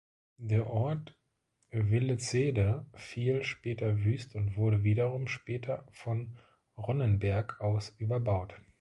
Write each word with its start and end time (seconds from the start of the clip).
Der 0.39 0.65
Ort 0.67 1.15
Velecede 1.69 2.87
fiel 2.95 3.43
später 3.43 4.03
wüst 4.03 4.33
und 4.33 4.57
wurde 4.57 4.83
wiederum 4.83 5.27
später 5.27 5.85
von 5.91 6.39
Ronnenberg 6.75 7.61
aus 7.61 7.93
überbaut. 7.99 8.59